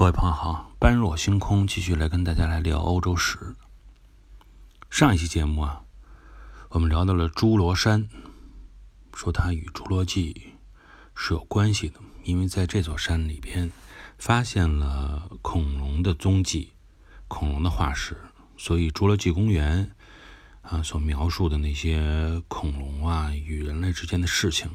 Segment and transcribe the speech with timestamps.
[0.00, 3.54] 各位朋友好，般若星空继续来跟大家来聊欧洲史。
[4.88, 5.82] 上一期节目啊，
[6.70, 8.08] 我们聊到了侏罗山，
[9.12, 10.54] 说它与侏罗纪
[11.14, 13.70] 是有关系的，因为在这座山里边
[14.16, 16.72] 发现了恐龙的踪迹、
[17.28, 18.16] 恐龙的化石，
[18.56, 19.94] 所以侏罗纪公园
[20.62, 24.70] 啊所描述的那些恐龙啊与人类之间的事情。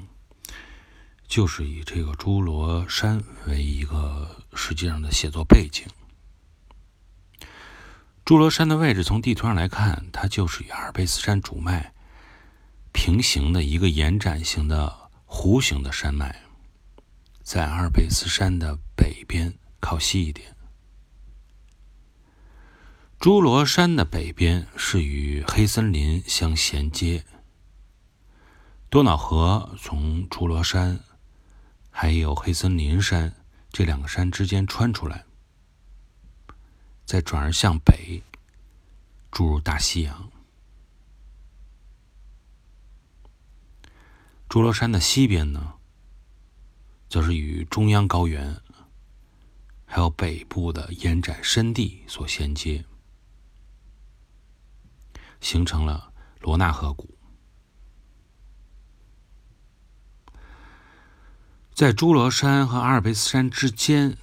[1.27, 5.85] 就是以这个侏罗山为一个实际上的写作背景。
[8.23, 11.93] 侏罗山的位置从地图上来看，它就是与阿尔卑斯山主脉
[12.91, 16.41] 平行的一个延展型的弧形的山脉，
[17.41, 20.55] 在阿尔卑斯山的北边靠西一点。
[23.19, 27.25] 侏罗山的北边是与黑森林相衔接，
[28.89, 30.99] 多瑙河从侏罗山。
[31.97, 33.33] 还有黑森林山
[33.71, 35.23] 这两个山之间穿出来，
[37.05, 38.21] 再转而向北
[39.31, 40.29] 注入大西洋。
[44.49, 45.75] 侏罗山的西边呢，
[47.07, 48.61] 则是与中央高原
[49.85, 52.83] 还有北部的延展深地所衔接，
[55.39, 57.14] 形成了罗纳河谷。
[61.75, 64.17] 在侏罗山和阿尔卑斯山之间，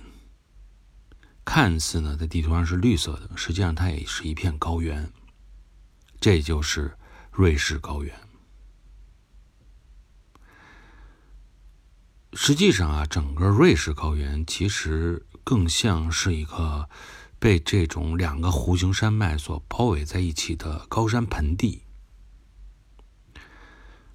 [1.44, 5.12] 看似呢在地图上是绿色的，实际上它也是一片高原。
[6.18, 6.96] 这就是
[7.30, 8.18] 瑞士高原。
[12.32, 16.88] 实际上啊，整个瑞士高原其实更像是一个
[17.38, 21.82] 被这种两个弧形山脉所包围在一起的高山盆地。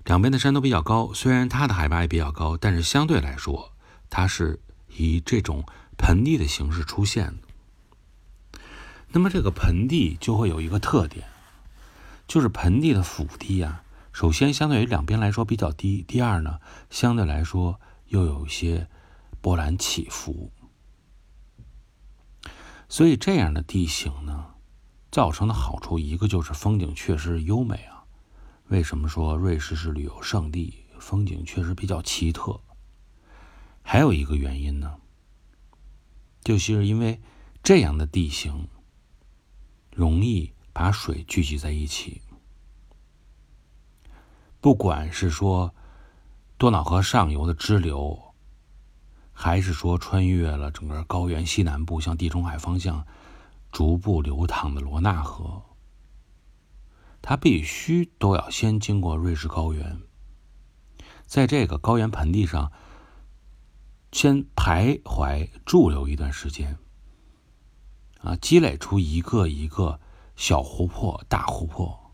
[0.07, 3.73] 两边的山都比较高，虽然它的海拔也比较高，但是相对来说，
[4.09, 4.61] 它是
[4.95, 5.65] 以这种
[5.97, 8.61] 盆地的形式出现的。
[9.09, 11.27] 那么这个盆地就会有一个特点，
[12.25, 18.87] 就是盆地的腹地啊，首先相对于两边来说比较低，第二呢，相对来说又有一些
[19.41, 20.53] 波澜起伏。
[22.87, 24.53] 所以这样的地形呢，
[25.11, 27.96] 造成的好处一个就是风景确实优美啊。
[28.69, 30.83] 为什么说瑞士是旅游胜地？
[30.99, 32.59] 风景确实比较奇特。
[33.81, 34.97] 还有一个原因呢，
[36.43, 37.21] 就是因为
[37.63, 38.67] 这样的地形
[39.95, 42.21] 容易把水聚集在一起。
[44.59, 45.73] 不管是说
[46.57, 48.33] 多瑙河上游的支流，
[49.31, 53.05] 还是说穿越了整个高原西南部向地中海方向
[53.71, 55.63] 逐步流淌的罗纳河。
[57.29, 59.99] 它必须都要先经过瑞士高原，
[61.25, 62.71] 在这个高原盆地上
[64.13, 66.77] 先徘徊驻留一段时间，
[68.21, 69.99] 啊，积累出一个一个
[70.37, 72.13] 小湖泊、大湖泊，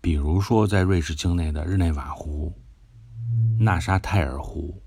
[0.00, 2.52] 比如说在瑞士境内的日内瓦湖、
[3.60, 4.82] 纳沙泰尔湖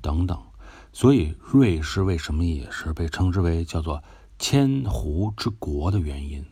[0.00, 0.42] 等等。
[0.94, 4.02] 所以，瑞士为什么也是被称之为叫做
[4.40, 6.42] “千湖之国”的原因。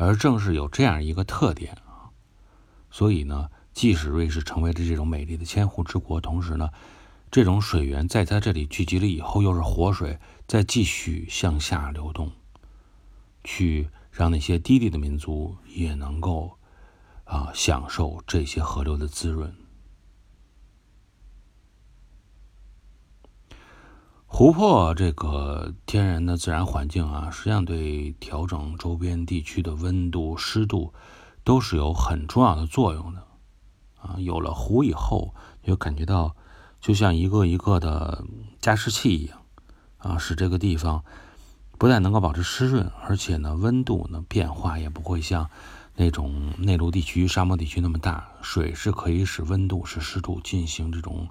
[0.00, 2.08] 而正是有这样一个特点啊，
[2.90, 6.70] 所以呢，即使瑞士成为了这种美丽的千湖之国，同时呢，
[7.30, 12.32] 这种水源在它这里聚集了以后，又是活水，再继续向下流动，
[13.44, 16.56] 去让那些低地的民族也能够
[17.24, 19.54] 啊享受这些河流的滋润。
[24.40, 30.94] 湖泊这个天然的自然环境啊，实际上对调整周边地区的温度、湿度
[31.44, 33.22] 都是有很重要的作用的。
[34.00, 36.34] 啊，有了湖以后，就感觉到
[36.80, 38.24] 就像一个一个的
[38.62, 39.42] 加湿器一样，
[39.98, 41.04] 啊，使这个地方
[41.76, 45.50] 不但能够保持湿润，而且呢，温度呢变化也不会像
[45.96, 48.26] 那种内陆地区、沙漠地区那么大。
[48.40, 51.28] 水是可以使温度、使湿度进行这种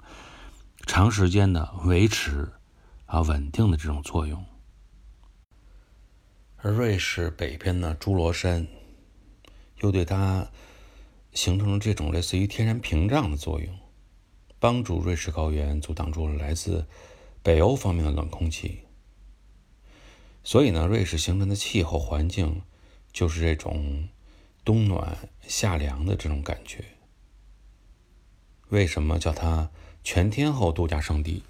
[0.86, 2.54] 长时间的维持。
[3.10, 4.46] 啊，稳定的这种作用。
[6.58, 8.68] 而瑞士北边的侏罗山，
[9.82, 10.48] 又对它
[11.34, 13.76] 形成了这种类似于天然屏障的作用，
[14.60, 16.86] 帮助瑞士高原阻挡住了来自
[17.42, 18.82] 北欧方面的冷空气。
[20.44, 22.62] 所以呢，瑞士形成的气候环境
[23.12, 24.08] 就是这种
[24.64, 26.86] 冬暖夏凉的这种感觉。
[28.68, 29.72] 为什么叫它
[30.04, 31.42] 全天候度假胜地？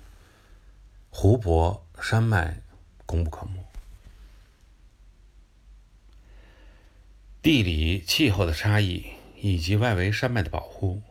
[1.10, 2.62] 湖泊、山脉
[3.06, 3.66] 功不可没，
[7.42, 11.02] 地理气候的差异以及外围山脉的保护，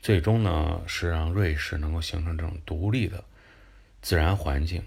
[0.00, 3.24] 最终呢是让瑞士能够形成这种独立的
[4.00, 4.84] 自然环境。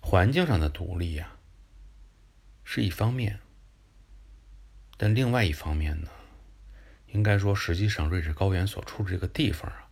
[0.00, 1.36] 环境上的独立呀，
[2.64, 3.40] 是一方面，
[4.96, 6.08] 但另外一方面呢，
[7.08, 9.85] 应该说，实际上瑞士高原所处的这个地方啊，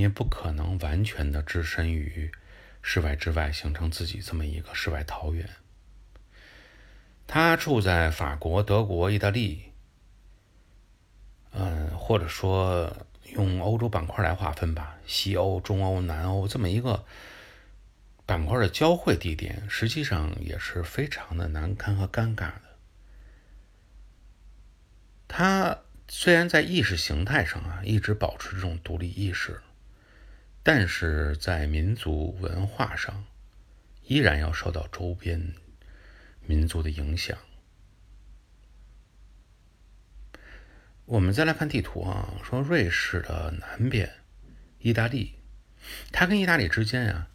[0.00, 2.32] 你也不可能完全的置身于
[2.80, 5.46] 世外之外，形成自己这么一个世外桃源。
[7.26, 9.62] 他处在法国、德国、意大利，
[11.52, 12.96] 嗯，或者说
[13.34, 17.04] 用欧洲板块来划分吧，西欧、中欧、南欧这么一个。
[18.24, 22.62] 板块的交汇地点，实际上也是非常的难堪和尴尬的。
[25.28, 29.60] 他虽然在意识形态上啊一直保持这种独立意识，
[30.62, 33.24] 但是在民族文化上，
[34.04, 35.54] 依然要受到周边
[36.46, 37.36] 民族的影响。
[41.06, 44.12] 我们再来看地图啊，说瑞士的南边，
[44.78, 45.34] 意大利，
[46.12, 47.26] 它跟意大利之间啊。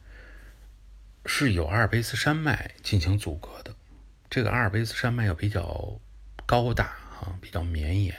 [1.27, 3.75] 是有阿尔卑斯山脉进行阻隔的，
[4.29, 5.99] 这个阿尔卑斯山脉又比较
[6.45, 8.15] 高大啊，比较绵延，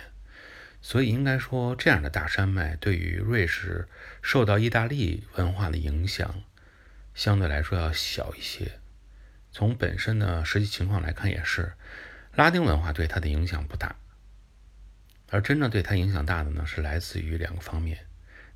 [0.86, 3.88] 所以应该说这样的大山脉对于瑞士
[4.22, 6.44] 受到意大利文化的影响，
[7.12, 8.78] 相对来说要小一些。
[9.50, 11.72] 从本身的实际情况来看，也是
[12.36, 13.96] 拉丁文化对它的影响不大，
[15.28, 18.06] 而真正对它影响大的呢，是来自于两个方面，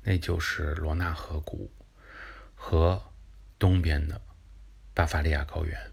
[0.01, 1.69] 那就是罗纳河谷
[2.55, 3.11] 和
[3.59, 4.21] 东边的。
[4.93, 5.90] 巴伐利亚高原，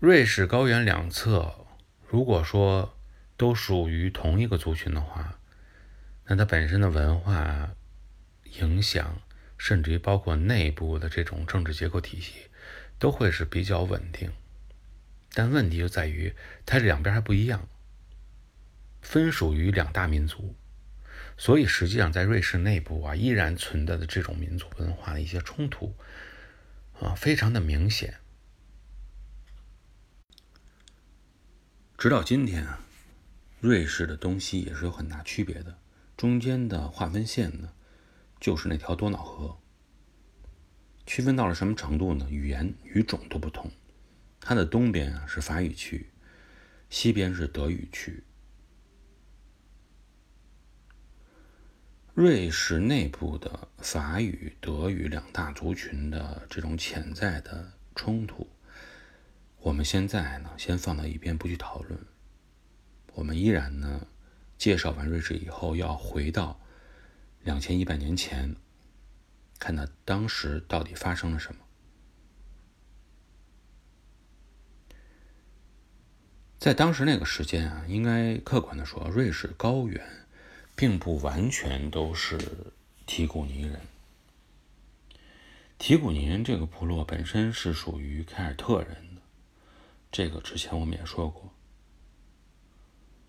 [0.00, 1.66] 瑞士高原两侧，
[2.08, 2.96] 如果说
[3.36, 5.38] 都属于同一个族群的话，
[6.24, 7.72] 那它本身的文化
[8.44, 9.20] 影响，
[9.58, 12.46] 甚至于包括内部的这种政治结构体系，
[12.98, 14.32] 都会是比较稳定。
[15.34, 16.32] 但问题就在于，
[16.64, 17.68] 它两边还不一样，
[19.02, 20.56] 分属于两大民族。
[21.36, 25.94] 所以，实际上在瑞士内部啊，依然存在的这种民族文化的一些冲突
[26.98, 28.14] 啊，非常的明显。
[32.00, 32.80] 直到今天啊，
[33.60, 35.76] 瑞士的东西也是有很大区别的。
[36.16, 37.74] 中间的划分线呢，
[38.40, 39.58] 就是那条多瑙河。
[41.04, 42.26] 区分到了什么程度呢？
[42.30, 43.70] 语言语种都不同。
[44.40, 46.08] 它的东边啊是法语区，
[46.88, 48.24] 西边是德语区。
[52.14, 58.48] 瑞士内部的法语、德语两大族群的这种潜在的冲突，
[59.60, 61.98] 我们现在呢先放到一边不去讨论。
[63.14, 64.06] 我们依然呢
[64.58, 66.60] 介绍完瑞士以后，要回到
[67.42, 68.56] 两千一百年前，
[69.58, 71.60] 看到当时到底发生了什么。
[76.58, 80.20] 在当时那个时间啊，应该客观的说，瑞士高原。
[80.76, 82.38] 并不完全都是
[83.04, 83.82] 提古尼人。
[85.76, 89.09] 提古尼人这个部落本身是属于凯尔特人，
[90.10, 91.52] 这个之前我们也说过。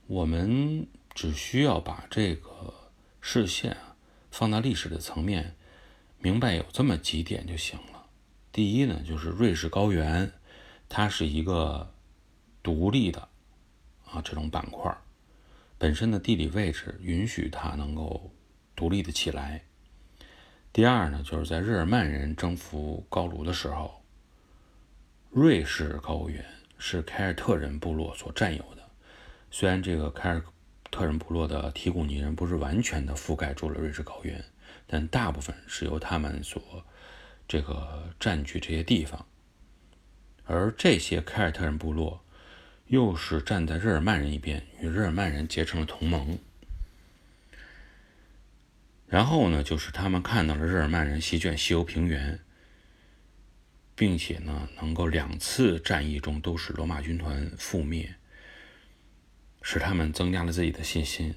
[0.08, 2.92] 我们只需要把这个
[3.22, 3.78] 视线
[4.30, 5.56] 放到历史的层面，
[6.20, 8.08] 明白有这么几点就行了。
[8.52, 10.34] 第一呢，就是瑞士高原，
[10.90, 11.94] 它是一个
[12.62, 13.30] 独立的
[14.06, 14.94] 啊这种板块。
[15.78, 18.32] 本身的地理位置允许它能够
[18.76, 19.64] 独立的起来。
[20.74, 24.04] 第二呢，就是在日耳曼人征服高卢的时候，
[25.30, 26.46] 瑞士高原
[26.82, 28.84] 是凯尔特人部落所占有的。
[29.50, 30.44] 虽然这个凯尔
[30.90, 34.44] 特人部落的提古尼人不是完全的覆盖住了瑞士高原，
[34.86, 36.62] 但大部分是由他们所
[37.48, 39.26] 这个占据这些地方。
[40.46, 42.22] 而这些凯尔特人部落。
[42.88, 46.38] 又是站在日耳曼人一边，与日耳曼人结成了同盟。
[49.08, 52.42] 然后呢，就是他们看到了日耳曼人席卷西欧平原，
[54.02, 58.16] 并且呢，能够两次战役中都使罗马军团覆灭，
[59.62, 61.36] 使他们增加了自己的信心，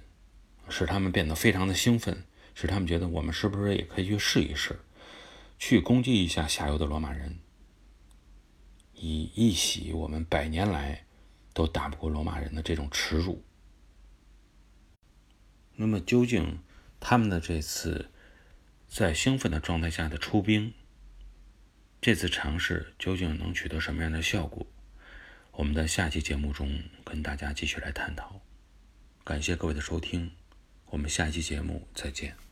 [0.71, 4.81] 使他们变得非常的兴奋，使他们觉得我们是不是也可以去试一试，
[5.59, 7.39] 去攻击一下下游的罗马人，
[8.95, 11.05] 以一洗我们百年来。
[11.57, 13.45] 都打不过罗马人的这种耻辱。
[15.77, 16.59] 那么，究竟
[16.99, 18.11] 他们的这次
[18.89, 20.75] 在兴奋的状态下的出兵，
[22.05, 24.67] 这次尝试究竟能取得什么样的效果？
[25.53, 28.43] 我们在下期节目中跟大家继续来探讨。
[29.25, 30.31] 感谢各位的收听，
[30.91, 32.44] 我们下期节目再见。